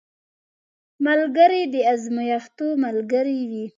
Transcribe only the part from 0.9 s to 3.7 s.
ملګری د ازمېښتو ملګری وي